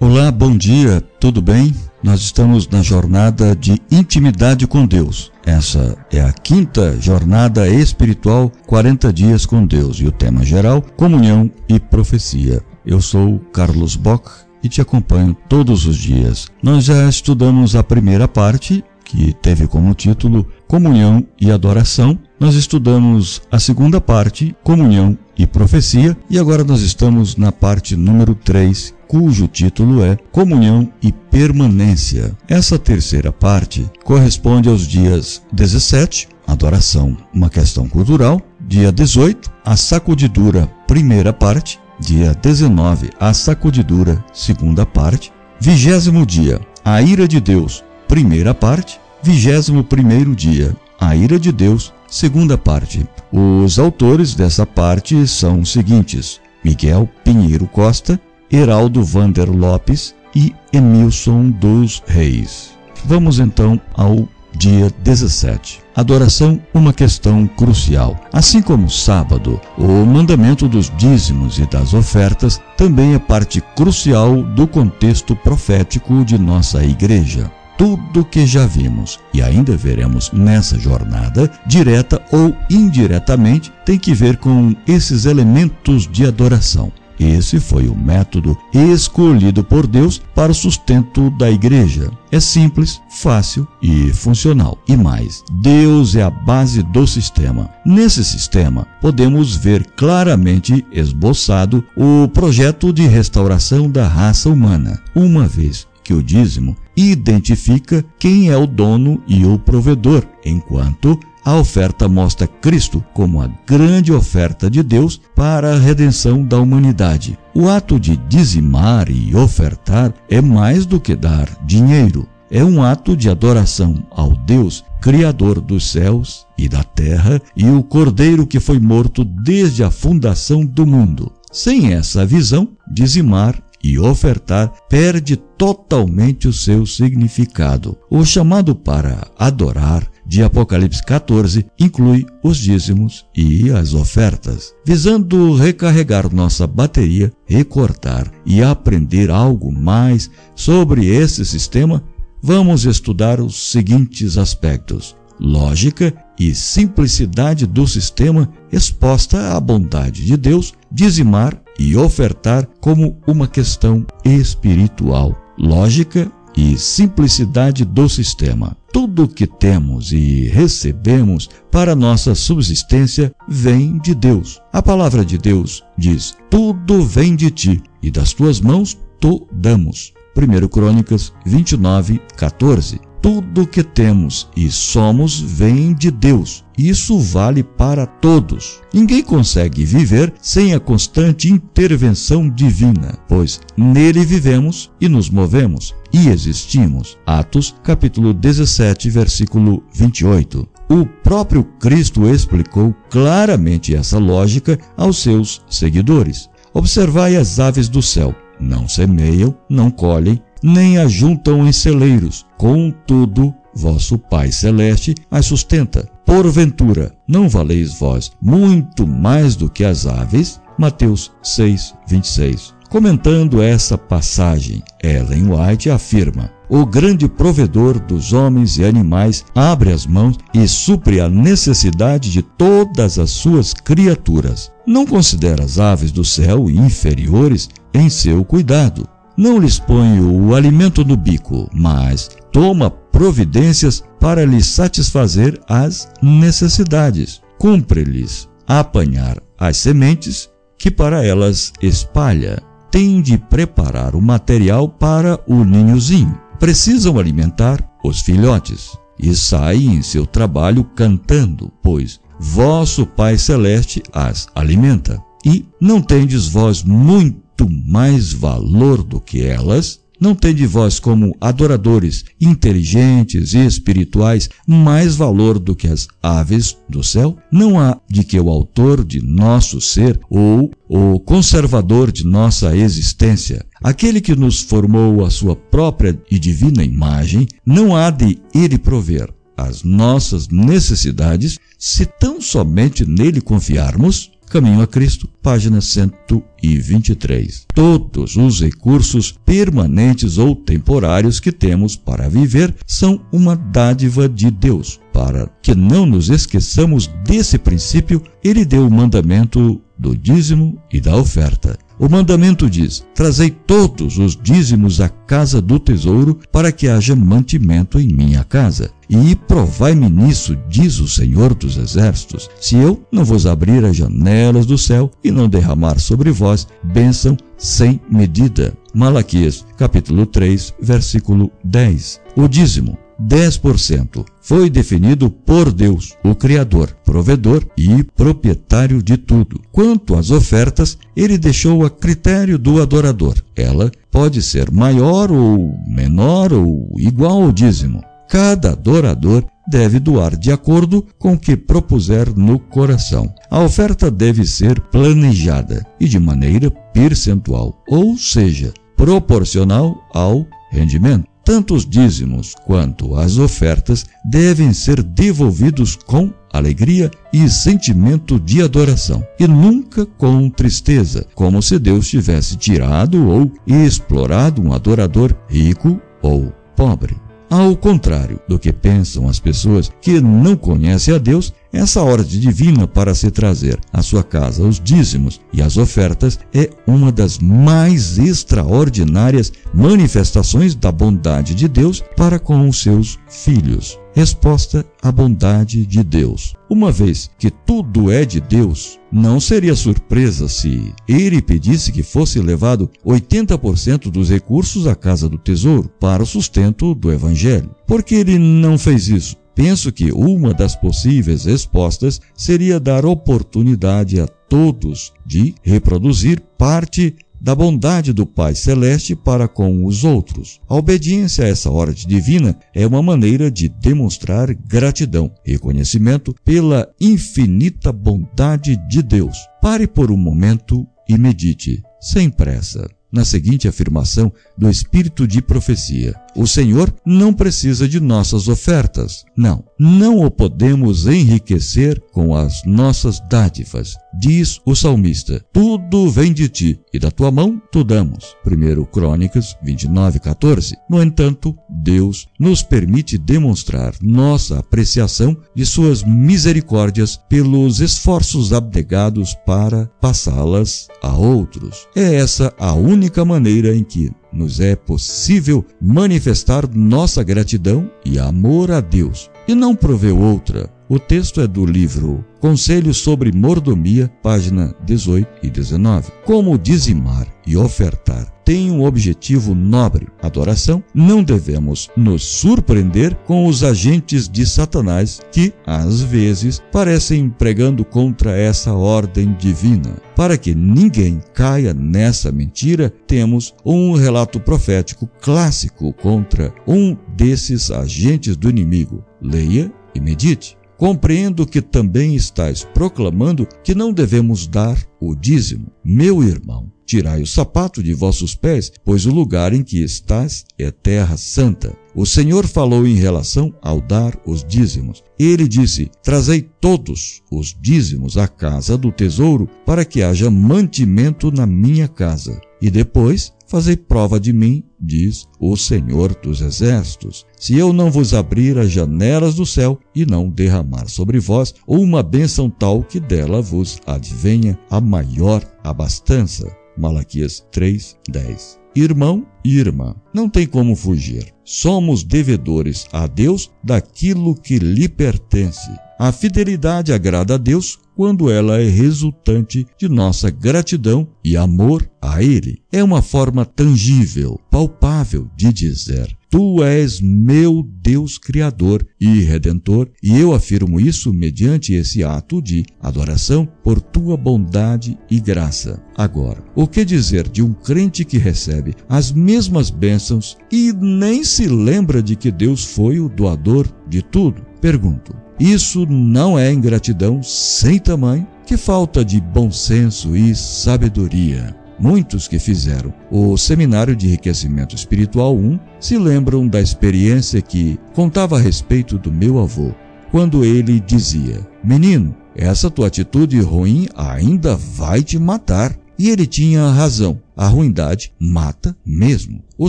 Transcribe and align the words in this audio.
Olá, 0.00 0.30
bom 0.30 0.56
dia, 0.56 1.00
tudo 1.20 1.40
bem? 1.40 1.72
Nós 2.02 2.20
estamos 2.20 2.68
na 2.68 2.82
jornada 2.82 3.54
de 3.54 3.80
intimidade 3.90 4.66
com 4.66 4.84
Deus. 4.84 5.30
Essa 5.46 5.96
é 6.10 6.20
a 6.20 6.32
quinta 6.32 7.00
jornada 7.00 7.68
espiritual 7.68 8.50
40 8.66 9.12
dias 9.12 9.46
com 9.46 9.64
Deus 9.64 9.98
e 10.00 10.06
o 10.06 10.12
tema 10.12 10.44
geral 10.44 10.82
comunhão 10.96 11.48
e 11.68 11.78
profecia. 11.78 12.60
Eu 12.84 13.00
sou 13.00 13.38
Carlos 13.52 13.94
Bock 13.94 14.30
e 14.64 14.68
te 14.68 14.80
acompanho 14.80 15.34
todos 15.48 15.86
os 15.86 15.96
dias. 15.96 16.48
Nós 16.60 16.84
já 16.84 17.08
estudamos 17.08 17.76
a 17.76 17.82
primeira 17.82 18.26
parte, 18.26 18.84
que 19.04 19.32
teve 19.32 19.68
como 19.68 19.94
título 19.94 20.44
Comunhão 20.66 21.24
e 21.40 21.50
Adoração. 21.50 22.18
Nós 22.38 22.54
estudamos 22.54 23.42
a 23.50 23.58
segunda 23.58 24.00
parte, 24.00 24.54
Comunhão 24.62 25.16
e 25.36 25.46
Profecia, 25.46 26.16
e 26.28 26.38
agora 26.38 26.64
nós 26.64 26.80
estamos 26.80 27.36
na 27.36 27.50
parte 27.50 27.96
número 27.96 28.34
3, 28.34 28.94
cujo 29.08 29.46
título 29.46 30.04
é 30.04 30.16
Comunhão 30.32 30.90
e 31.02 31.12
Permanência. 31.12 32.36
Essa 32.48 32.78
terceira 32.78 33.32
parte 33.32 33.88
corresponde 34.04 34.68
aos 34.68 34.86
dias 34.86 35.42
17, 35.52 36.28
Adoração, 36.46 37.16
uma 37.32 37.48
questão 37.48 37.88
cultural, 37.88 38.40
dia 38.60 38.92
18, 38.92 39.50
a 39.64 39.76
sacudidura, 39.76 40.70
primeira 40.86 41.32
parte, 41.32 41.80
dia 41.98 42.34
19, 42.34 43.10
a 43.18 43.32
sacudidura, 43.32 44.22
segunda 44.32 44.84
parte, 44.84 45.32
vigésimo 45.60 46.26
dia, 46.26 46.60
a 46.84 47.00
ira 47.00 47.26
de 47.26 47.40
Deus, 47.40 47.82
primeira 48.06 48.54
parte, 48.54 49.00
vigésimo 49.24 49.82
primeiro 49.82 50.36
dia, 50.36 50.76
a 51.00 51.16
ira 51.16 51.38
de 51.40 51.50
Deus, 51.50 51.94
segunda 52.06 52.58
parte. 52.58 53.08
Os 53.32 53.78
autores 53.78 54.34
dessa 54.34 54.66
parte 54.66 55.26
são 55.26 55.60
os 55.60 55.72
seguintes: 55.72 56.40
Miguel 56.62 57.08
Pinheiro 57.24 57.66
Costa, 57.66 58.20
Heraldo 58.52 59.02
Vander 59.02 59.50
Lopes 59.50 60.14
e 60.36 60.54
Emilson 60.70 61.48
dos 61.48 62.02
Reis. 62.06 62.72
Vamos 63.06 63.38
então 63.38 63.80
ao 63.94 64.28
dia 64.54 64.92
17. 65.02 65.80
Adoração, 65.96 66.60
uma 66.74 66.92
questão 66.92 67.46
crucial. 67.46 68.20
Assim 68.30 68.60
como 68.60 68.90
sábado, 68.90 69.58
o 69.78 70.04
mandamento 70.04 70.68
dos 70.68 70.92
dízimos 70.98 71.58
e 71.58 71.66
das 71.66 71.94
ofertas 71.94 72.60
também 72.76 73.14
é 73.14 73.18
parte 73.18 73.62
crucial 73.74 74.42
do 74.42 74.66
contexto 74.66 75.34
profético 75.34 76.24
de 76.26 76.36
nossa 76.36 76.84
igreja. 76.84 77.50
Tudo 77.76 78.24
que 78.24 78.46
já 78.46 78.66
vimos 78.66 79.18
e 79.32 79.42
ainda 79.42 79.76
veremos 79.76 80.30
nessa 80.32 80.78
jornada, 80.78 81.50
direta 81.66 82.22
ou 82.32 82.54
indiretamente, 82.70 83.72
tem 83.84 83.98
que 83.98 84.14
ver 84.14 84.36
com 84.36 84.74
esses 84.86 85.24
elementos 85.24 86.08
de 86.10 86.24
adoração. 86.24 86.92
Esse 87.18 87.60
foi 87.60 87.88
o 87.88 87.94
método 87.94 88.58
escolhido 88.72 89.62
por 89.62 89.86
Deus 89.86 90.20
para 90.34 90.50
o 90.50 90.54
sustento 90.54 91.30
da 91.30 91.50
igreja. 91.50 92.10
É 92.30 92.40
simples, 92.40 93.00
fácil 93.08 93.66
e 93.80 94.12
funcional. 94.12 94.78
E 94.88 94.96
mais, 94.96 95.44
Deus 95.50 96.16
é 96.16 96.22
a 96.22 96.30
base 96.30 96.82
do 96.82 97.06
sistema. 97.06 97.70
Nesse 97.86 98.24
sistema, 98.24 98.86
podemos 99.00 99.54
ver 99.54 99.86
claramente 99.96 100.84
esboçado 100.90 101.84
o 101.96 102.28
projeto 102.28 102.92
de 102.92 103.06
restauração 103.06 103.88
da 103.88 104.08
raça 104.08 104.48
humana, 104.48 105.00
uma 105.14 105.46
vez 105.46 105.86
que 106.02 106.12
o 106.12 106.22
dízimo 106.22 106.76
identifica 106.96 108.04
quem 108.18 108.50
é 108.50 108.56
o 108.56 108.66
dono 108.66 109.22
e 109.26 109.44
o 109.44 109.58
provedor, 109.58 110.24
enquanto 110.44 111.18
a 111.44 111.56
oferta 111.56 112.08
mostra 112.08 112.46
Cristo 112.46 113.04
como 113.12 113.42
a 113.42 113.50
grande 113.66 114.12
oferta 114.12 114.70
de 114.70 114.82
Deus 114.82 115.20
para 115.36 115.74
a 115.74 115.78
redenção 115.78 116.42
da 116.42 116.58
humanidade. 116.58 117.38
O 117.54 117.68
ato 117.68 118.00
de 118.00 118.16
dizimar 118.16 119.10
e 119.10 119.36
ofertar 119.36 120.14
é 120.30 120.40
mais 120.40 120.86
do 120.86 120.98
que 120.98 121.14
dar 121.14 121.48
dinheiro. 121.66 122.26
É 122.50 122.64
um 122.64 122.82
ato 122.82 123.16
de 123.16 123.28
adoração 123.28 124.02
ao 124.10 124.34
Deus, 124.34 124.84
Criador 125.02 125.60
dos 125.60 125.90
céus 125.90 126.46
e 126.56 126.68
da 126.68 126.82
terra, 126.82 127.40
e 127.54 127.68
o 127.68 127.82
Cordeiro 127.82 128.46
que 128.46 128.60
foi 128.60 128.78
morto 128.78 129.22
desde 129.24 129.84
a 129.84 129.90
fundação 129.90 130.64
do 130.64 130.86
mundo. 130.86 131.30
Sem 131.52 131.92
essa 131.92 132.24
visão, 132.24 132.68
dizimar 132.90 133.60
e 133.84 133.98
ofertar 133.98 134.72
perde 134.88 135.36
totalmente 135.36 136.48
o 136.48 136.52
seu 136.52 136.86
significado. 136.86 137.98
O 138.10 138.24
chamado 138.24 138.74
para 138.74 139.30
adorar 139.38 140.10
de 140.26 140.42
Apocalipse 140.42 141.04
14 141.04 141.66
inclui 141.78 142.24
os 142.42 142.56
dízimos 142.56 143.26
e 143.36 143.70
as 143.70 143.92
ofertas, 143.92 144.72
visando 144.86 145.54
recarregar 145.54 146.34
nossa 146.34 146.66
bateria, 146.66 147.30
recortar 147.46 148.32
e 148.46 148.62
aprender 148.62 149.30
algo 149.30 149.70
mais 149.70 150.30
sobre 150.56 151.06
esse 151.06 151.44
sistema. 151.44 152.02
Vamos 152.42 152.86
estudar 152.86 153.38
os 153.38 153.70
seguintes 153.70 154.38
aspectos: 154.38 155.14
lógica 155.38 156.14
e 156.40 156.54
simplicidade 156.54 157.66
do 157.66 157.86
sistema 157.86 158.48
exposta 158.72 159.54
à 159.54 159.60
bondade 159.60 160.24
de 160.24 160.36
Deus, 160.38 160.72
dizimar 160.90 161.63
e 161.78 161.96
ofertar 161.96 162.66
como 162.80 163.18
uma 163.26 163.48
questão 163.48 164.06
espiritual, 164.24 165.36
lógica 165.58 166.30
e 166.56 166.78
simplicidade 166.78 167.84
do 167.84 168.08
sistema. 168.08 168.76
Tudo 168.92 169.24
o 169.24 169.28
que 169.28 169.46
temos 169.46 170.12
e 170.12 170.48
recebemos 170.48 171.48
para 171.70 171.96
nossa 171.96 172.34
subsistência 172.34 173.34
vem 173.48 173.98
de 173.98 174.14
Deus. 174.14 174.60
A 174.72 174.80
palavra 174.80 175.24
de 175.24 175.36
Deus 175.36 175.82
diz: 175.98 176.36
Tudo 176.48 177.04
vem 177.04 177.34
de 177.34 177.50
ti, 177.50 177.82
e 178.02 178.10
das 178.10 178.32
tuas 178.32 178.60
mãos 178.60 178.96
tu 179.20 179.48
damos. 179.52 180.12
1 180.36 180.68
Crônicas 180.68 181.32
29, 181.44 182.20
14 182.36 183.00
tudo 183.24 183.66
que 183.66 183.82
temos 183.82 184.50
e 184.54 184.70
somos 184.70 185.40
vem 185.40 185.94
de 185.94 186.10
Deus. 186.10 186.62
Isso 186.76 187.18
vale 187.18 187.62
para 187.62 188.04
todos. 188.04 188.82
Ninguém 188.92 189.22
consegue 189.22 189.82
viver 189.82 190.30
sem 190.42 190.74
a 190.74 190.78
constante 190.78 191.50
intervenção 191.50 192.50
divina, 192.50 193.18
pois 193.26 193.62
nele 193.78 194.26
vivemos 194.26 194.92
e 195.00 195.08
nos 195.08 195.30
movemos 195.30 195.94
e 196.12 196.28
existimos. 196.28 197.16
Atos, 197.24 197.74
capítulo 197.82 198.34
17, 198.34 199.08
versículo 199.08 199.82
28. 199.94 200.68
O 200.90 201.06
próprio 201.06 201.64
Cristo 201.80 202.28
explicou 202.28 202.94
claramente 203.08 203.94
essa 203.94 204.18
lógica 204.18 204.78
aos 204.98 205.22
seus 205.22 205.62
seguidores. 205.70 206.50
Observai 206.74 207.36
as 207.36 207.58
aves 207.58 207.88
do 207.88 208.02
céu. 208.02 208.34
Não 208.60 208.86
semeiam, 208.86 209.56
não 209.68 209.90
colhem, 209.90 210.40
nem 210.64 210.96
ajuntam 210.96 211.66
em 211.66 211.72
celeiros. 211.72 212.46
Contudo, 212.56 213.54
vosso 213.74 214.16
Pai 214.16 214.50
Celeste 214.50 215.14
as 215.30 215.44
sustenta. 215.44 216.08
Porventura, 216.24 217.14
não 217.28 217.50
valeis 217.50 217.98
vós 217.98 218.32
muito 218.40 219.06
mais 219.06 219.56
do 219.56 219.68
que 219.68 219.84
as 219.84 220.06
aves? 220.06 220.58
Mateus 220.78 221.30
6, 221.42 221.94
26. 222.08 222.72
Comentando 222.88 223.60
essa 223.60 223.98
passagem, 223.98 224.82
Ellen 225.02 225.48
White 225.50 225.90
afirma: 225.90 226.50
O 226.70 226.86
grande 226.86 227.28
provedor 227.28 228.00
dos 228.00 228.32
homens 228.32 228.78
e 228.78 228.84
animais 228.84 229.44
abre 229.54 229.92
as 229.92 230.06
mãos 230.06 230.38
e 230.54 230.66
supre 230.66 231.20
a 231.20 231.28
necessidade 231.28 232.30
de 232.30 232.40
todas 232.40 233.18
as 233.18 233.30
suas 233.30 233.74
criaturas. 233.74 234.72
Não 234.86 235.04
considera 235.04 235.62
as 235.62 235.78
aves 235.78 236.10
do 236.10 236.24
céu 236.24 236.70
inferiores 236.70 237.68
em 237.92 238.08
seu 238.08 238.44
cuidado 238.44 239.06
não 239.36 239.58
lhes 239.58 239.78
põe 239.78 240.20
o 240.20 240.54
alimento 240.54 241.04
no 241.04 241.16
bico, 241.16 241.68
mas 241.72 242.30
toma 242.52 242.90
providências 242.90 244.02
para 244.20 244.44
lhes 244.44 244.66
satisfazer 244.66 245.60
as 245.68 246.08
necessidades. 246.22 247.42
Cumpre-lhes 247.58 248.48
apanhar 248.66 249.38
as 249.58 249.76
sementes 249.76 250.48
que 250.78 250.90
para 250.90 251.24
elas 251.24 251.72
espalha. 251.82 252.62
Tem 252.90 253.20
de 253.20 253.36
preparar 253.36 254.14
o 254.14 254.22
material 254.22 254.88
para 254.88 255.40
o 255.48 255.64
ninhozinho. 255.64 256.38
Precisam 256.60 257.18
alimentar 257.18 257.84
os 258.04 258.20
filhotes 258.20 258.96
e 259.18 259.34
saem 259.34 259.96
em 259.96 260.02
seu 260.02 260.26
trabalho 260.26 260.84
cantando, 260.94 261.72
pois 261.82 262.20
vosso 262.38 263.04
Pai 263.04 263.36
Celeste 263.36 264.02
as 264.12 264.46
alimenta. 264.54 265.20
E 265.44 265.66
não 265.80 266.00
tendes 266.00 266.48
vós 266.48 266.82
muito 266.82 267.43
muito 267.58 267.70
mais 267.70 268.32
valor 268.32 269.02
do 269.02 269.20
que 269.20 269.42
elas? 269.42 270.00
Não 270.20 270.34
tem 270.34 270.54
de 270.54 270.66
vós, 270.66 271.00
como 271.00 271.36
adoradores 271.40 272.24
inteligentes 272.40 273.52
e 273.52 273.66
espirituais, 273.66 274.48
mais 274.66 275.16
valor 275.16 275.58
do 275.58 275.74
que 275.74 275.88
as 275.88 276.06
aves 276.22 276.76
do 276.88 277.02
céu? 277.02 277.36
Não 277.50 277.78
há 277.78 278.00
de 278.08 278.24
que 278.24 278.38
o 278.38 278.48
autor 278.48 279.04
de 279.04 279.20
nosso 279.20 279.80
ser 279.80 280.18
ou 280.30 280.70
o 280.88 281.18
conservador 281.20 282.12
de 282.12 282.24
nossa 282.24 282.76
existência, 282.76 283.66
aquele 283.82 284.20
que 284.20 284.34
nos 284.34 284.60
formou 284.60 285.24
a 285.24 285.30
sua 285.30 285.56
própria 285.56 286.18
e 286.30 286.38
divina 286.38 286.84
imagem, 286.84 287.46
não 287.66 287.94
há 287.94 288.08
de 288.10 288.38
ele 288.54 288.78
prover 288.78 289.32
as 289.56 289.82
nossas 289.82 290.48
necessidades 290.48 291.58
se 291.78 292.06
tão 292.06 292.40
somente 292.40 293.06
nele 293.06 293.40
confiarmos? 293.40 294.32
Caminho 294.54 294.82
a 294.82 294.86
Cristo, 294.86 295.28
página 295.42 295.80
123. 295.80 297.66
Todos 297.74 298.36
os 298.36 298.60
recursos 298.60 299.32
permanentes 299.44 300.38
ou 300.38 300.54
temporários 300.54 301.40
que 301.40 301.50
temos 301.50 301.96
para 301.96 302.28
viver 302.28 302.72
são 302.86 303.20
uma 303.32 303.56
dádiva 303.56 304.28
de 304.28 304.52
Deus. 304.52 305.00
Para 305.12 305.50
que 305.60 305.74
não 305.74 306.06
nos 306.06 306.30
esqueçamos 306.30 307.08
desse 307.26 307.58
princípio, 307.58 308.22
ele 308.44 308.64
deu 308.64 308.86
o 308.86 308.90
mandamento 308.90 309.82
do 309.98 310.16
dízimo 310.16 310.80
e 310.92 311.00
da 311.00 311.16
oferta. 311.16 311.76
O 311.98 312.08
mandamento 312.08 312.68
diz: 312.68 313.04
Trazei 313.14 313.50
todos 313.50 314.18
os 314.18 314.36
dízimos 314.36 315.00
à 315.00 315.08
casa 315.08 315.60
do 315.60 315.78
tesouro, 315.78 316.38
para 316.50 316.72
que 316.72 316.88
haja 316.88 317.14
mantimento 317.14 318.00
em 318.00 318.08
minha 318.08 318.42
casa. 318.42 318.90
E 319.08 319.36
provai-me 319.36 320.08
nisso, 320.08 320.56
diz 320.68 320.98
o 320.98 321.06
Senhor 321.06 321.54
dos 321.54 321.76
Exércitos, 321.76 322.48
se 322.60 322.76
eu 322.76 323.04
não 323.12 323.24
vos 323.24 323.46
abrir 323.46 323.84
as 323.84 323.96
janelas 323.96 324.66
do 324.66 324.78
céu 324.78 325.10
e 325.22 325.30
não 325.30 325.48
derramar 325.48 326.00
sobre 326.00 326.30
vós 326.30 326.66
bênção 326.82 327.36
sem 327.56 328.00
medida. 328.10 328.74
Malaquias, 328.92 329.64
capítulo 329.76 330.26
3, 330.26 330.74
versículo 330.80 331.52
10. 331.62 332.20
O 332.36 332.48
dízimo 332.48 332.98
10%. 333.26 334.24
Foi 334.40 334.68
definido 334.68 335.30
por 335.30 335.72
Deus, 335.72 336.14
o 336.22 336.34
Criador, 336.34 336.94
provedor 337.04 337.64
e 337.76 338.02
proprietário 338.02 339.02
de 339.02 339.16
tudo. 339.16 339.60
Quanto 339.72 340.14
às 340.14 340.30
ofertas, 340.30 340.98
ele 341.16 341.38
deixou 341.38 341.84
a 341.84 341.90
critério 341.90 342.58
do 342.58 342.80
adorador. 342.80 343.34
Ela 343.56 343.90
pode 344.10 344.42
ser 344.42 344.70
maior 344.70 345.30
ou 345.32 345.74
menor 345.86 346.52
ou 346.52 346.88
igual 346.98 347.42
ao 347.42 347.52
dízimo. 347.52 348.02
Cada 348.28 348.72
adorador 348.72 349.44
deve 349.68 349.98
doar 349.98 350.36
de 350.36 350.52
acordo 350.52 351.06
com 351.18 351.34
o 351.34 351.38
que 351.38 351.56
propuser 351.56 352.28
no 352.36 352.58
coração. 352.58 353.32
A 353.50 353.60
oferta 353.60 354.10
deve 354.10 354.44
ser 354.44 354.80
planejada 354.80 355.86
e 355.98 356.06
de 356.06 356.18
maneira 356.18 356.70
percentual, 356.70 357.82
ou 357.88 358.16
seja, 358.16 358.72
proporcional 358.96 359.96
ao 360.12 360.46
rendimento. 360.70 361.33
Tanto 361.44 361.74
os 361.74 361.84
dízimos 361.84 362.54
quanto 362.64 363.16
as 363.16 363.36
ofertas 363.36 364.06
devem 364.24 364.72
ser 364.72 365.02
devolvidos 365.02 365.94
com 365.94 366.32
alegria 366.52 367.10
e 367.32 367.48
sentimento 367.50 368.40
de 368.40 368.62
adoração, 368.62 369.26
e 369.38 369.46
nunca 369.46 370.06
com 370.06 370.48
tristeza, 370.48 371.26
como 371.34 371.60
se 371.60 371.78
Deus 371.78 372.08
tivesse 372.08 372.56
tirado 372.56 373.28
ou 373.28 373.52
explorado 373.66 374.62
um 374.62 374.72
adorador 374.72 375.34
rico 375.48 376.00
ou 376.22 376.52
pobre. 376.74 377.23
Ao 377.50 377.76
contrário 377.76 378.40
do 378.48 378.58
que 378.58 378.72
pensam 378.72 379.28
as 379.28 379.38
pessoas 379.38 379.90
que 380.00 380.20
não 380.20 380.56
conhecem 380.56 381.14
a 381.14 381.18
Deus, 381.18 381.52
essa 381.72 382.02
ordem 382.02 382.40
divina 382.40 382.86
para 382.86 383.14
se 383.14 383.30
trazer 383.30 383.78
à 383.92 384.02
sua 384.02 384.22
casa 384.22 384.62
os 384.62 384.80
dízimos 384.80 385.40
e 385.52 385.60
as 385.60 385.76
ofertas 385.76 386.38
é 386.52 386.70
uma 386.86 387.12
das 387.12 387.38
mais 387.38 388.18
extraordinárias 388.18 389.52
manifestações 389.72 390.74
da 390.74 390.90
bondade 390.90 391.54
de 391.54 391.68
Deus 391.68 392.02
para 392.16 392.38
com 392.38 392.68
os 392.68 392.80
seus 392.80 393.18
filhos. 393.28 393.98
Resposta 394.14 394.86
à 395.02 395.10
bondade 395.10 395.84
de 395.84 396.04
Deus. 396.04 396.54
Uma 396.70 396.92
vez 396.92 397.28
que 397.36 397.50
tudo 397.50 398.12
é 398.12 398.24
de 398.24 398.40
Deus, 398.40 399.00
não 399.10 399.40
seria 399.40 399.74
surpresa 399.74 400.48
se 400.48 400.94
ele 401.08 401.42
pedisse 401.42 401.90
que 401.90 402.04
fosse 402.04 402.40
levado 402.40 402.88
80% 403.04 404.12
dos 404.12 404.30
recursos 404.30 404.86
à 404.86 404.94
casa 404.94 405.28
do 405.28 405.36
tesouro 405.36 405.90
para 405.98 406.22
o 406.22 406.26
sustento 406.26 406.94
do 406.94 407.12
evangelho. 407.12 407.74
Por 407.88 408.04
que 408.04 408.14
ele 408.14 408.38
não 408.38 408.78
fez 408.78 409.08
isso? 409.08 409.36
Penso 409.52 409.90
que 409.90 410.12
uma 410.12 410.54
das 410.54 410.76
possíveis 410.76 411.44
respostas 411.44 412.20
seria 412.36 412.78
dar 412.78 413.04
oportunidade 413.04 414.20
a 414.20 414.28
todos 414.28 415.12
de 415.26 415.56
reproduzir 415.60 416.40
parte 416.56 417.16
da 417.44 417.54
bondade 417.54 418.14
do 418.14 418.24
Pai 418.24 418.54
Celeste 418.54 419.14
para 419.14 419.46
com 419.46 419.84
os 419.84 420.02
outros. 420.02 420.62
A 420.66 420.76
obediência 420.76 421.44
a 421.44 421.48
essa 421.48 421.70
ordem 421.70 422.06
divina 422.06 422.58
é 422.74 422.86
uma 422.86 423.02
maneira 423.02 423.50
de 423.50 423.68
demonstrar 423.68 424.54
gratidão, 424.54 425.30
reconhecimento 425.44 426.34
pela 426.42 426.90
infinita 426.98 427.92
bondade 427.92 428.78
de 428.88 429.02
Deus. 429.02 429.36
Pare 429.60 429.86
por 429.86 430.10
um 430.10 430.16
momento 430.16 430.86
e 431.06 431.18
medite, 431.18 431.82
sem 432.00 432.30
pressa 432.30 432.88
na 433.12 433.26
seguinte 433.26 433.68
afirmação 433.68 434.32
do 434.56 434.70
espírito 434.70 435.28
de 435.28 435.42
profecia: 435.42 436.14
O 436.36 436.46
Senhor 436.46 436.92
não 437.06 437.32
precisa 437.32 437.88
de 437.88 438.00
nossas 438.00 438.48
ofertas. 438.48 439.24
Não, 439.36 439.64
não 439.78 440.18
o 440.24 440.30
podemos 440.30 441.06
enriquecer 441.06 442.00
com 442.12 442.34
as 442.34 442.62
nossas 442.64 443.20
dádivas. 443.30 443.94
Diz 444.18 444.60
o 444.66 444.74
salmista: 444.74 445.44
Tudo 445.52 446.10
vem 446.10 446.32
de 446.32 446.48
ti, 446.48 446.80
e 446.92 446.98
da 446.98 447.10
tua 447.10 447.30
mão 447.30 447.60
tu 447.70 447.84
damos. 447.84 448.36
1 448.46 448.84
Crônicas 448.86 449.56
29, 449.62 450.18
14. 450.18 450.76
No 450.90 451.02
entanto, 451.02 451.56
Deus 451.68 452.26
nos 452.38 452.62
permite 452.62 453.16
demonstrar 453.16 453.94
nossa 454.02 454.58
apreciação 454.58 455.36
de 455.54 455.64
suas 455.64 456.02
misericórdias 456.02 457.16
pelos 457.28 457.80
esforços 457.80 458.52
abnegados 458.52 459.34
para 459.46 459.86
passá-las 460.00 460.88
a 461.02 461.14
outros. 461.16 461.86
É 461.94 462.16
essa 462.16 462.52
a 462.58 462.74
única 462.74 463.14
única 463.14 463.24
maneira 463.24 463.76
em 463.76 463.84
que 463.84 464.10
nos 464.34 464.60
é 464.60 464.74
possível 464.74 465.64
manifestar 465.80 466.68
nossa 466.74 467.22
gratidão 467.22 467.90
e 468.04 468.18
amor 468.18 468.70
a 468.70 468.80
Deus, 468.80 469.30
e 469.46 469.54
não 469.54 469.74
proveu 469.76 470.18
outra. 470.18 470.68
O 470.86 470.98
texto 470.98 471.40
é 471.40 471.46
do 471.46 471.64
livro 471.64 472.22
Conselhos 472.40 472.98
sobre 472.98 473.32
Mordomia, 473.32 474.12
página 474.22 474.74
18 474.84 475.26
e 475.42 475.48
19. 475.48 476.12
Como 476.26 476.58
dizimar 476.58 477.26
e 477.46 477.56
ofertar 477.56 478.30
tem 478.44 478.70
um 478.70 478.84
objetivo 478.84 479.54
nobre, 479.54 480.08
adoração, 480.20 480.84
não 480.94 481.22
devemos 481.22 481.88
nos 481.96 482.22
surpreender 482.22 483.14
com 483.24 483.46
os 483.46 483.64
agentes 483.64 484.28
de 484.28 484.44
Satanás 484.44 485.22
que, 485.32 485.54
às 485.66 486.02
vezes, 486.02 486.62
parecem 486.70 487.30
pregando 487.30 487.82
contra 487.82 488.36
essa 488.36 488.74
ordem 488.74 489.34
divina. 489.38 489.96
Para 490.14 490.36
que 490.36 490.54
ninguém 490.54 491.18
caia 491.32 491.72
nessa 491.72 492.30
mentira, 492.30 492.92
temos 493.06 493.54
um 493.64 493.94
relato 493.94 494.38
profético 494.38 495.08
clássico 495.22 495.94
contra 495.94 496.52
um 496.68 496.94
desses 497.16 497.70
agentes 497.70 498.36
do 498.36 498.50
inimigo. 498.50 499.02
Leia 499.22 499.72
e 499.94 500.00
medite. 500.00 500.58
Compreendo 500.76 501.46
que 501.46 501.62
também 501.62 502.14
estás 502.14 502.64
proclamando 502.64 503.46
que 503.62 503.74
não 503.74 503.92
devemos 503.92 504.46
dar 504.46 504.76
o 505.00 505.14
dízimo. 505.14 505.70
Meu 505.84 506.22
irmão, 506.22 506.72
tirai 506.84 507.22
o 507.22 507.26
sapato 507.26 507.82
de 507.82 507.94
vossos 507.94 508.34
pés, 508.34 508.72
pois 508.84 509.06
o 509.06 509.10
lugar 509.10 509.52
em 509.52 509.62
que 509.62 509.82
estás 509.82 510.44
é 510.58 510.70
terra 510.70 511.16
santa. 511.16 511.76
O 511.94 512.04
Senhor 512.04 512.46
falou 512.46 512.86
em 512.86 512.94
relação 512.94 513.54
ao 513.62 513.80
dar 513.80 514.18
os 514.26 514.44
dízimos. 514.44 515.02
Ele 515.18 515.46
disse: 515.46 515.90
Trazei 516.02 516.42
todos 516.60 517.22
os 517.30 517.56
dízimos 517.60 518.18
à 518.18 518.26
casa 518.26 518.76
do 518.76 518.90
tesouro, 518.90 519.48
para 519.64 519.84
que 519.84 520.02
haja 520.02 520.30
mantimento 520.30 521.30
na 521.30 521.46
minha 521.46 521.86
casa. 521.86 522.40
E 522.60 522.70
depois 522.70 523.32
Fazei 523.54 523.76
prova 523.76 524.18
de 524.18 524.32
mim, 524.32 524.64
diz 524.80 525.28
o 525.38 525.56
Senhor 525.56 526.12
dos 526.16 526.40
Exércitos, 526.40 527.24
se 527.38 527.56
eu 527.56 527.72
não 527.72 527.88
vos 527.88 528.12
abrir 528.12 528.58
as 528.58 528.68
janelas 528.68 529.36
do 529.36 529.46
céu 529.46 529.78
e 529.94 530.04
não 530.04 530.28
derramar 530.28 530.88
sobre 530.88 531.20
vós 531.20 531.54
uma 531.64 532.02
bênção 532.02 532.50
tal 532.50 532.82
que 532.82 532.98
dela 532.98 533.40
vos 533.40 533.78
advenha 533.86 534.58
a 534.68 534.80
maior 534.80 535.40
abastança. 535.62 536.52
Malaquias 536.76 537.46
3:10. 537.52 538.58
Irmão 538.74 539.24
e 539.44 539.56
irmã, 539.56 539.94
não 540.12 540.28
tem 540.28 540.48
como 540.48 540.74
fugir. 540.74 541.32
Somos 541.44 542.02
devedores 542.02 542.88
a 542.92 543.06
Deus 543.06 543.52
daquilo 543.62 544.34
que 544.34 544.58
lhe 544.58 544.88
pertence. 544.88 545.70
A 546.04 546.12
fidelidade 546.12 546.92
agrada 546.92 547.36
a 547.36 547.38
Deus 547.38 547.78
quando 547.96 548.30
ela 548.30 548.60
é 548.60 548.68
resultante 548.68 549.66
de 549.78 549.88
nossa 549.88 550.28
gratidão 550.28 551.08
e 551.24 551.34
amor 551.34 551.90
a 551.98 552.22
Ele. 552.22 552.60
É 552.70 552.84
uma 552.84 553.00
forma 553.00 553.46
tangível, 553.46 554.38
palpável 554.50 555.30
de 555.34 555.50
dizer: 555.50 556.14
Tu 556.28 556.62
és 556.62 557.00
meu 557.00 557.66
Deus 557.80 558.18
Criador 558.18 558.86
e 559.00 559.20
Redentor, 559.20 559.88
e 560.02 560.14
eu 560.18 560.34
afirmo 560.34 560.78
isso 560.78 561.10
mediante 561.10 561.72
esse 561.72 562.04
ato 562.04 562.42
de 562.42 562.66
adoração 562.82 563.48
por 563.62 563.80
tua 563.80 564.14
bondade 564.14 564.98
e 565.10 565.18
graça. 565.18 565.82
Agora, 565.96 566.44
o 566.54 566.68
que 566.68 566.84
dizer 566.84 567.26
de 567.30 567.42
um 567.42 567.54
crente 567.54 568.04
que 568.04 568.18
recebe 568.18 568.74
as 568.90 569.10
mesmas 569.10 569.70
bênçãos 569.70 570.36
e 570.52 570.70
nem 570.70 571.24
se 571.24 571.46
lembra 571.46 572.02
de 572.02 572.14
que 572.14 572.30
Deus 572.30 572.62
foi 572.62 573.00
o 573.00 573.08
doador 573.08 573.66
de 573.88 574.02
tudo? 574.02 574.44
Pergunto: 574.60 575.23
isso 575.38 575.86
não 575.86 576.38
é 576.38 576.52
ingratidão 576.52 577.22
sem 577.22 577.78
tamanho? 577.78 578.26
Que 578.46 578.56
falta 578.56 579.04
de 579.04 579.20
bom 579.20 579.50
senso 579.50 580.16
e 580.16 580.34
sabedoria. 580.34 581.54
Muitos 581.78 582.28
que 582.28 582.38
fizeram 582.38 582.94
o 583.10 583.36
Seminário 583.36 583.96
de 583.96 584.06
Enriquecimento 584.06 584.76
Espiritual 584.76 585.34
1 585.36 585.58
se 585.80 585.98
lembram 585.98 586.46
da 586.46 586.60
experiência 586.60 587.42
que 587.42 587.78
contava 587.92 588.36
a 588.36 588.40
respeito 588.40 588.96
do 588.96 589.10
meu 589.10 589.40
avô, 589.40 589.72
quando 590.10 590.44
ele 590.44 590.78
dizia: 590.78 591.40
Menino, 591.64 592.14
essa 592.36 592.70
tua 592.70 592.86
atitude 592.86 593.40
ruim 593.40 593.88
ainda 593.96 594.56
vai 594.56 595.02
te 595.02 595.18
matar. 595.18 595.76
E 595.98 596.10
ele 596.10 596.26
tinha 596.26 596.70
razão. 596.70 597.20
A 597.36 597.48
ruindade 597.48 598.12
mata 598.18 598.76
mesmo. 598.84 599.42
O 599.58 599.68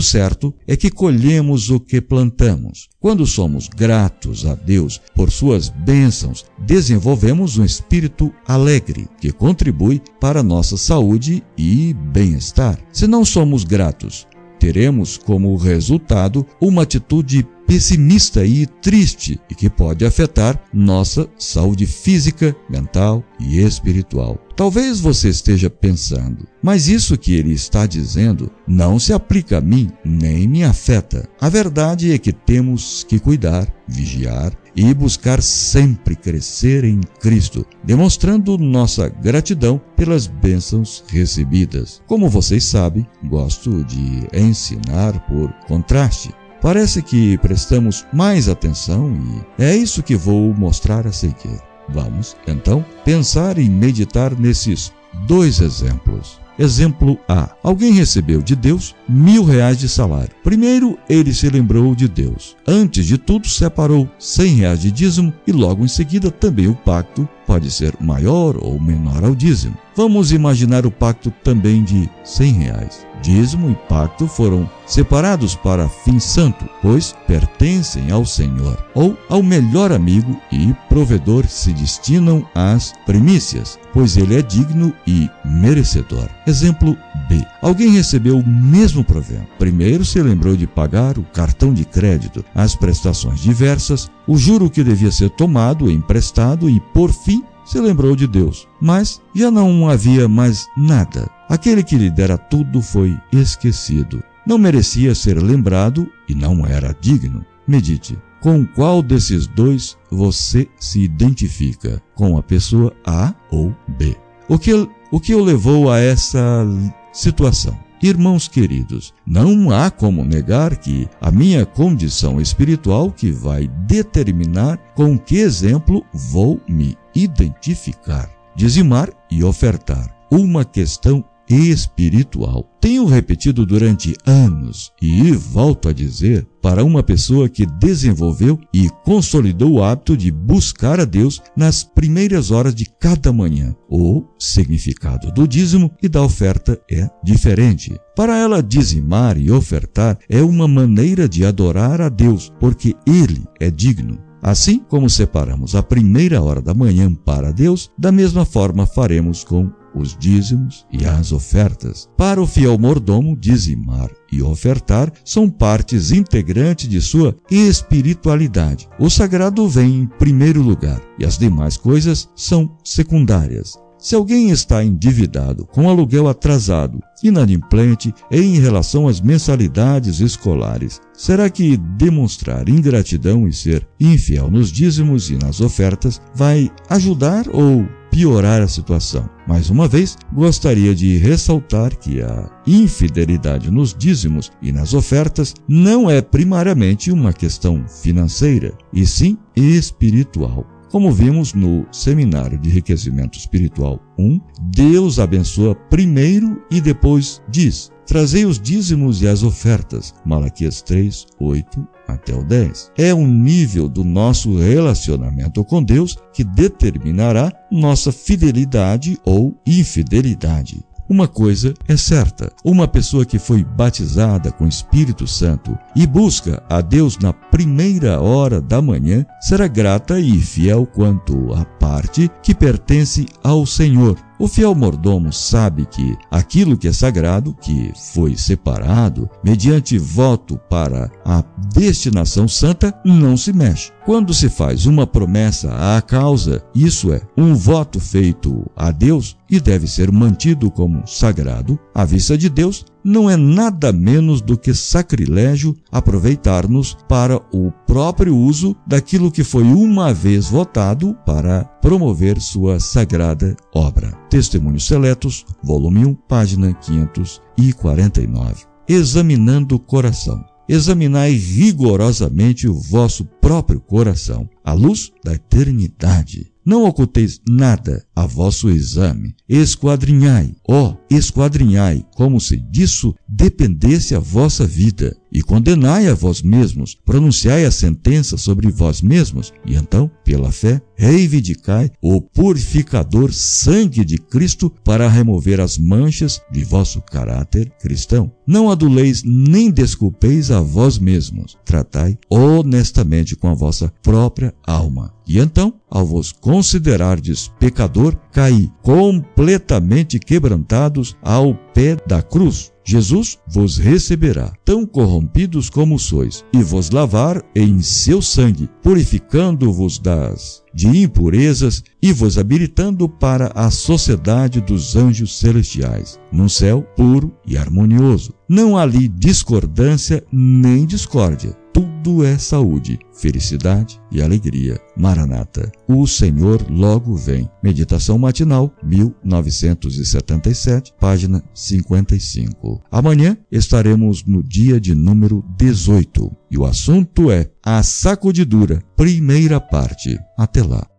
certo 0.00 0.54
é 0.66 0.76
que 0.76 0.90
colhemos 0.90 1.70
o 1.70 1.80
que 1.80 2.00
plantamos. 2.00 2.88
Quando 3.00 3.26
somos 3.26 3.68
gratos 3.68 4.46
a 4.46 4.54
Deus 4.54 5.00
por 5.14 5.30
suas 5.30 5.68
bênçãos, 5.68 6.44
desenvolvemos 6.58 7.58
um 7.58 7.64
espírito 7.64 8.32
alegre 8.46 9.08
que 9.20 9.32
contribui 9.32 10.00
para 10.20 10.42
nossa 10.42 10.76
saúde 10.76 11.42
e 11.56 11.94
bem-estar. 12.12 12.78
Se 12.92 13.06
não 13.06 13.24
somos 13.24 13.64
gratos, 13.64 14.26
teremos 14.58 15.16
como 15.16 15.56
resultado 15.56 16.46
uma 16.60 16.82
atitude 16.82 17.46
pessimista 17.66 18.44
e 18.44 18.66
triste 18.66 19.40
e 19.50 19.54
que 19.54 19.68
pode 19.68 20.04
afetar 20.04 20.60
nossa 20.72 21.28
saúde 21.38 21.86
física, 21.86 22.56
mental 22.70 23.24
e 23.40 23.60
espiritual. 23.60 24.38
Talvez 24.54 25.00
você 25.00 25.28
esteja 25.28 25.68
pensando, 25.68 26.46
mas 26.62 26.88
isso 26.88 27.18
que 27.18 27.34
ele 27.34 27.52
está 27.52 27.84
dizendo 27.84 28.50
não 28.66 28.98
se 28.98 29.12
aplica 29.12 29.58
a 29.58 29.60
mim 29.60 29.90
nem 30.04 30.48
me 30.48 30.64
afeta. 30.64 31.28
A 31.38 31.48
verdade 31.48 32.12
é 32.12 32.18
que 32.18 32.32
temos 32.32 33.04
que 33.06 33.18
cuidar, 33.18 33.70
vigiar 33.86 34.52
e 34.74 34.92
buscar 34.94 35.42
sempre 35.42 36.14
crescer 36.14 36.84
em 36.84 37.00
Cristo, 37.20 37.66
demonstrando 37.84 38.56
nossa 38.58 39.08
gratidão 39.08 39.80
pelas 39.96 40.26
bênçãos 40.26 41.04
recebidas. 41.08 42.02
Como 42.06 42.28
vocês 42.28 42.64
sabem, 42.64 43.06
gosto 43.24 43.84
de 43.84 44.26
ensinar 44.32 45.18
por 45.26 45.50
contraste. 45.66 46.30
Parece 46.60 47.02
que 47.02 47.38
prestamos 47.38 48.06
mais 48.12 48.48
atenção 48.48 49.12
e 49.58 49.62
é 49.62 49.76
isso 49.76 50.02
que 50.02 50.16
vou 50.16 50.54
mostrar 50.54 51.06
a 51.06 51.12
seguir. 51.12 51.60
Vamos, 51.88 52.36
então, 52.46 52.84
pensar 53.04 53.58
e 53.58 53.68
meditar 53.68 54.36
nesses 54.38 54.92
dois 55.26 55.60
exemplos. 55.60 56.40
Exemplo 56.58 57.18
A. 57.28 57.50
Alguém 57.62 57.92
recebeu 57.92 58.40
de 58.40 58.56
Deus 58.56 58.94
mil 59.06 59.44
reais 59.44 59.78
de 59.78 59.88
salário. 59.88 60.34
Primeiro, 60.42 60.98
ele 61.08 61.34
se 61.34 61.50
lembrou 61.50 61.94
de 61.94 62.08
Deus. 62.08 62.56
Antes 62.66 63.04
de 63.04 63.18
tudo, 63.18 63.46
separou 63.46 64.08
cem 64.18 64.54
reais 64.54 64.80
de 64.80 64.90
dízimo 64.90 65.32
e 65.46 65.52
logo 65.52 65.84
em 65.84 65.88
seguida 65.88 66.30
também 66.30 66.66
o 66.66 66.74
pacto 66.74 67.28
pode 67.46 67.70
ser 67.70 67.94
maior 68.00 68.56
ou 68.56 68.80
menor 68.80 69.22
ao 69.22 69.34
dízimo. 69.34 69.76
Vamos 69.96 70.30
imaginar 70.30 70.84
o 70.84 70.90
pacto 70.90 71.32
também 71.42 71.82
de 71.82 72.06
cem 72.22 72.52
reais. 72.52 73.06
Dízimo 73.22 73.70
e 73.70 73.74
pacto 73.88 74.28
foram 74.28 74.68
separados 74.86 75.54
para 75.54 75.88
fim 75.88 76.20
santo, 76.20 76.68
pois 76.82 77.14
pertencem 77.26 78.10
ao 78.10 78.26
Senhor, 78.26 78.76
ou 78.94 79.16
ao 79.30 79.42
melhor 79.42 79.90
amigo 79.90 80.38
e 80.52 80.74
provedor 80.86 81.46
se 81.48 81.72
destinam 81.72 82.46
às 82.54 82.92
primícias, 83.06 83.78
pois 83.94 84.18
ele 84.18 84.36
é 84.36 84.42
digno 84.42 84.92
e 85.06 85.30
merecedor. 85.42 86.28
Exemplo 86.46 86.94
B. 87.26 87.42
Alguém 87.62 87.92
recebeu 87.92 88.38
o 88.38 88.46
mesmo 88.46 89.02
provento. 89.02 89.48
Primeiro 89.58 90.04
se 90.04 90.20
lembrou 90.20 90.58
de 90.58 90.66
pagar 90.66 91.16
o 91.16 91.22
cartão 91.22 91.72
de 91.72 91.86
crédito, 91.86 92.44
as 92.54 92.76
prestações 92.76 93.40
diversas, 93.40 94.10
o 94.26 94.36
juro 94.36 94.68
que 94.68 94.84
devia 94.84 95.10
ser 95.10 95.30
tomado, 95.30 95.90
emprestado 95.90 96.68
e, 96.68 96.78
por 96.92 97.10
fim, 97.10 97.42
se 97.66 97.78
lembrou 97.80 98.16
de 98.16 98.26
Deus. 98.26 98.66
Mas 98.80 99.20
já 99.34 99.50
não 99.50 99.88
havia 99.88 100.28
mais 100.28 100.66
nada. 100.76 101.28
Aquele 101.48 101.82
que 101.82 101.96
lhe 101.96 102.08
dera 102.08 102.38
tudo 102.38 102.80
foi 102.80 103.18
esquecido. 103.32 104.22
Não 104.46 104.56
merecia 104.56 105.14
ser 105.14 105.42
lembrado 105.42 106.08
e 106.28 106.34
não 106.34 106.64
era 106.64 106.96
digno. 107.00 107.44
Medite. 107.66 108.16
Com 108.40 108.64
qual 108.64 109.02
desses 109.02 109.46
dois 109.48 109.98
você 110.10 110.68
se 110.78 111.00
identifica? 111.00 112.00
Com 112.14 112.38
a 112.38 112.42
pessoa 112.42 112.92
A 113.04 113.34
ou 113.50 113.74
B? 113.98 114.16
O 114.48 114.56
que, 114.58 114.72
o 115.10 115.18
que 115.18 115.34
o 115.34 115.42
levou 115.42 115.90
a 115.90 115.98
essa 115.98 116.64
situação? 117.12 117.76
Irmãos 118.02 118.46
queridos, 118.46 119.14
não 119.26 119.70
há 119.70 119.90
como 119.90 120.22
negar 120.22 120.76
que 120.76 121.08
a 121.20 121.30
minha 121.30 121.64
condição 121.64 122.40
espiritual 122.40 123.10
que 123.10 123.32
vai 123.32 123.66
determinar 123.86 124.76
com 124.94 125.18
que 125.18 125.38
exemplo 125.38 126.04
vou 126.12 126.60
me 126.68 126.96
identificar. 127.16 128.30
Dizimar 128.54 129.10
e 129.30 129.42
ofertar. 129.42 130.14
Uma 130.30 130.64
questão 130.64 131.24
espiritual. 131.48 132.68
Tenho 132.80 133.04
repetido 133.04 133.64
durante 133.64 134.14
anos 134.26 134.92
e 135.00 135.32
volto 135.32 135.88
a 135.88 135.92
dizer 135.92 136.46
para 136.60 136.84
uma 136.84 137.02
pessoa 137.02 137.48
que 137.48 137.64
desenvolveu 137.64 138.58
e 138.74 138.88
consolidou 139.04 139.74
o 139.74 139.82
hábito 139.82 140.16
de 140.16 140.30
buscar 140.30 140.98
a 140.98 141.04
Deus 141.04 141.40
nas 141.56 141.84
primeiras 141.84 142.50
horas 142.50 142.74
de 142.74 142.86
cada 143.00 143.32
manhã. 143.32 143.74
O 143.88 144.24
significado 144.38 145.30
do 145.32 145.46
dízimo 145.46 145.90
e 146.02 146.08
da 146.08 146.22
oferta 146.22 146.80
é 146.90 147.08
diferente. 147.22 147.96
Para 148.16 148.36
ela, 148.36 148.62
dizimar 148.62 149.38
e 149.38 149.50
ofertar 149.50 150.18
é 150.28 150.42
uma 150.42 150.66
maneira 150.66 151.28
de 151.28 151.44
adorar 151.44 152.00
a 152.00 152.08
Deus, 152.08 152.52
porque 152.58 152.94
Ele 153.06 153.44
é 153.60 153.70
digno. 153.70 154.18
Assim 154.46 154.78
como 154.78 155.10
separamos 155.10 155.74
a 155.74 155.82
primeira 155.82 156.40
hora 156.40 156.62
da 156.62 156.72
manhã 156.72 157.12
para 157.12 157.52
Deus, 157.52 157.90
da 157.98 158.12
mesma 158.12 158.44
forma 158.44 158.86
faremos 158.86 159.42
com 159.42 159.68
os 159.92 160.16
dízimos 160.16 160.86
e 160.92 161.04
as 161.04 161.32
ofertas. 161.32 162.08
Para 162.16 162.40
o 162.40 162.46
fiel 162.46 162.78
mordomo, 162.78 163.36
dizimar 163.36 164.08
e 164.30 164.40
ofertar 164.40 165.12
são 165.24 165.50
partes 165.50 166.12
integrantes 166.12 166.88
de 166.88 167.00
sua 167.00 167.34
espiritualidade. 167.50 168.88
O 169.00 169.10
sagrado 169.10 169.68
vem 169.68 170.02
em 170.02 170.06
primeiro 170.06 170.62
lugar 170.62 171.02
e 171.18 171.24
as 171.24 171.36
demais 171.36 171.76
coisas 171.76 172.28
são 172.36 172.70
secundárias. 172.84 173.76
Se 174.06 174.14
alguém 174.14 174.50
está 174.50 174.84
endividado, 174.84 175.66
com 175.66 175.90
aluguel 175.90 176.28
atrasado, 176.28 177.00
inadimplente 177.24 178.14
em 178.30 178.60
relação 178.60 179.08
às 179.08 179.20
mensalidades 179.20 180.20
escolares, 180.20 181.00
será 181.12 181.50
que 181.50 181.76
demonstrar 181.76 182.68
ingratidão 182.68 183.48
e 183.48 183.52
ser 183.52 183.84
infiel 183.98 184.48
nos 184.48 184.70
dízimos 184.70 185.28
e 185.28 185.36
nas 185.36 185.60
ofertas 185.60 186.22
vai 186.36 186.70
ajudar 186.88 187.48
ou 187.48 187.84
piorar 188.08 188.62
a 188.62 188.68
situação. 188.68 189.28
Mais 189.44 189.70
uma 189.70 189.88
vez, 189.88 190.16
gostaria 190.32 190.94
de 190.94 191.16
ressaltar 191.16 191.96
que 191.96 192.22
a 192.22 192.48
infidelidade 192.64 193.72
nos 193.72 193.92
dízimos 193.92 194.52
e 194.62 194.70
nas 194.70 194.94
ofertas 194.94 195.52
não 195.66 196.08
é 196.08 196.22
primariamente 196.22 197.10
uma 197.10 197.32
questão 197.32 197.84
financeira, 197.88 198.72
e 198.92 199.04
sim 199.04 199.36
espiritual. 199.56 200.75
Como 200.90 201.12
vimos 201.12 201.52
no 201.52 201.84
Seminário 201.90 202.58
de 202.58 202.70
Enriquecimento 202.70 203.36
Espiritual 203.36 204.00
1, 204.18 204.40
Deus 204.70 205.18
abençoa 205.18 205.74
primeiro 205.74 206.62
e 206.70 206.80
depois 206.80 207.42
diz: 207.50 207.90
Trazei 208.06 208.46
os 208.46 208.60
dízimos 208.60 209.20
e 209.20 209.26
as 209.26 209.42
ofertas. 209.42 210.14
Malaquias 210.24 210.80
3, 210.82 211.26
8 211.40 211.88
até 212.06 212.32
o 212.34 212.44
10. 212.44 212.92
É 212.96 213.12
o 213.12 213.26
nível 213.26 213.88
do 213.88 214.04
nosso 214.04 214.56
relacionamento 214.56 215.64
com 215.64 215.82
Deus 215.82 216.16
que 216.32 216.44
determinará 216.44 217.52
nossa 217.70 218.12
fidelidade 218.12 219.18
ou 219.24 219.60
infidelidade. 219.66 220.85
Uma 221.08 221.28
coisa 221.28 221.72
é 221.86 221.96
certa: 221.96 222.50
uma 222.64 222.88
pessoa 222.88 223.24
que 223.24 223.38
foi 223.38 223.62
batizada 223.62 224.50
com 224.50 224.64
o 224.64 224.68
Espírito 224.68 225.26
Santo 225.26 225.78
e 225.94 226.06
busca 226.06 226.62
a 226.68 226.80
Deus 226.80 227.16
na 227.18 227.32
primeira 227.32 228.20
hora 228.20 228.60
da 228.60 228.82
manhã 228.82 229.24
será 229.40 229.68
grata 229.68 230.18
e 230.18 230.40
fiel 230.40 230.86
quanto 230.86 231.54
à 231.54 231.64
parte 231.64 232.30
que 232.42 232.54
pertence 232.54 233.26
ao 233.42 233.64
Senhor. 233.64 234.16
O 234.38 234.46
fiel 234.46 234.74
mordomo 234.74 235.32
sabe 235.32 235.86
que 235.86 236.14
aquilo 236.30 236.76
que 236.76 236.88
é 236.88 236.92
sagrado, 236.92 237.54
que 237.54 237.90
foi 238.12 238.36
separado, 238.36 239.30
mediante 239.42 239.96
voto 239.96 240.58
para 240.68 241.10
a 241.24 241.42
destinação 241.72 242.46
santa, 242.46 242.94
não 243.02 243.34
se 243.34 243.50
mexe. 243.50 243.90
Quando 244.04 244.34
se 244.34 244.50
faz 244.50 244.84
uma 244.84 245.06
promessa 245.06 245.96
à 245.96 246.02
causa, 246.02 246.62
isso 246.74 247.12
é, 247.12 247.22
um 247.36 247.54
voto 247.54 247.98
feito 247.98 248.70
a 248.76 248.90
Deus 248.90 249.36
e 249.50 249.58
deve 249.58 249.86
ser 249.86 250.12
mantido 250.12 250.70
como 250.70 251.06
sagrado, 251.06 251.78
à 251.94 252.04
vista 252.04 252.36
de 252.36 252.50
Deus, 252.50 252.84
não 253.06 253.30
é 253.30 253.36
nada 253.36 253.92
menos 253.92 254.40
do 254.40 254.58
que 254.58 254.74
sacrilégio 254.74 255.76
aproveitar-nos 255.92 256.98
para 257.08 257.36
o 257.52 257.70
próprio 257.86 258.36
uso 258.36 258.74
daquilo 258.84 259.30
que 259.30 259.44
foi 259.44 259.62
uma 259.62 260.12
vez 260.12 260.46
votado 260.46 261.16
para 261.24 261.62
promover 261.80 262.40
sua 262.40 262.80
sagrada 262.80 263.54
obra. 263.72 264.10
Testemunhos 264.28 264.88
Seletos, 264.88 265.46
volume 265.62 266.04
1, 266.04 266.14
página 266.28 266.74
549. 266.74 268.64
Examinando 268.88 269.76
o 269.76 269.78
coração. 269.78 270.44
Examinai 270.68 271.30
rigorosamente 271.30 272.66
o 272.66 272.74
vosso 272.74 273.24
próprio 273.40 273.80
coração, 273.80 274.50
à 274.64 274.72
luz 274.72 275.12
da 275.24 275.34
eternidade 275.34 276.55
não 276.66 276.84
oculteis 276.84 277.40
nada 277.48 278.04
a 278.14 278.26
vosso 278.26 278.68
exame. 278.68 279.36
Esquadrinhai, 279.48 280.52
ó, 280.68 280.96
esquadrinhai, 281.08 282.04
como 282.16 282.40
se 282.40 282.56
disso 282.56 283.14
dependesse 283.28 284.16
a 284.16 284.18
vossa 284.18 284.66
vida. 284.66 285.16
E 285.36 285.42
condenai 285.42 286.08
a 286.08 286.14
vós 286.14 286.40
mesmos, 286.40 286.94
pronunciai 286.94 287.66
a 287.66 287.70
sentença 287.70 288.38
sobre 288.38 288.70
vós 288.70 289.02
mesmos, 289.02 289.52
e 289.66 289.74
então, 289.74 290.10
pela 290.24 290.50
fé, 290.50 290.80
reivindicai 290.94 291.90
o 292.00 292.22
purificador 292.22 293.30
sangue 293.30 294.02
de 294.02 294.16
Cristo 294.16 294.72
para 294.82 295.06
remover 295.06 295.60
as 295.60 295.76
manchas 295.76 296.40
de 296.50 296.64
vosso 296.64 297.02
caráter 297.02 297.70
cristão. 297.78 298.32
Não 298.46 298.70
aduleis 298.70 299.22
nem 299.22 299.70
desculpeis 299.70 300.50
a 300.50 300.62
vós 300.62 300.98
mesmos, 300.98 301.58
tratai 301.66 302.16
honestamente 302.30 303.36
com 303.36 303.48
a 303.48 303.54
vossa 303.54 303.92
própria 304.02 304.54
alma. 304.66 305.12
E 305.28 305.38
então, 305.38 305.74
ao 305.90 306.06
vos 306.06 306.32
considerardes 306.32 307.50
pecador, 307.58 308.16
caí 308.32 308.70
completamente 308.82 310.18
quebrantados 310.18 311.16
ao 311.20 311.58
pé 311.76 311.94
da 312.06 312.22
cruz. 312.22 312.72
Jesus 312.82 313.38
vos 313.46 313.76
receberá, 313.76 314.50
tão 314.64 314.86
corrompidos 314.86 315.68
como 315.68 315.98
sois, 315.98 316.42
e 316.54 316.62
vos 316.62 316.88
lavar 316.88 317.44
em 317.54 317.82
seu 317.82 318.22
sangue, 318.22 318.70
purificando-vos 318.82 319.98
das 319.98 320.62
de 320.72 320.86
impurezas 320.88 321.82
e 322.00 322.12
vos 322.12 322.38
habilitando 322.38 323.08
para 323.08 323.50
a 323.54 323.70
sociedade 323.70 324.60
dos 324.60 324.96
anjos 324.96 325.38
celestiais, 325.38 326.18
num 326.32 326.48
céu 326.48 326.82
puro 326.96 327.34
e 327.46 327.58
harmonioso. 327.58 328.32
Não 328.48 328.76
há 328.76 328.82
ali 328.82 329.08
discordância 329.08 330.24
nem 330.32 330.86
discórdia. 330.86 331.54
Tudo 331.76 332.24
é 332.24 332.38
saúde, 332.38 332.98
felicidade 333.12 334.00
e 334.10 334.22
alegria. 334.22 334.80
Maranata, 334.96 335.70
o 335.86 336.06
Senhor 336.06 336.64
logo 336.70 337.14
vem. 337.14 337.50
Meditação 337.62 338.16
matinal, 338.16 338.74
1977, 338.82 340.94
página 340.98 341.44
55. 341.52 342.82
Amanhã 342.90 343.36
estaremos 343.52 344.24
no 344.24 344.42
dia 344.42 344.80
de 344.80 344.94
número 344.94 345.44
18 345.58 346.34
e 346.50 346.56
o 346.56 346.64
assunto 346.64 347.30
é 347.30 347.50
a 347.62 347.82
sacudidura, 347.82 348.82
primeira 348.96 349.60
parte. 349.60 350.18
Até 350.38 350.62
lá. 350.62 350.95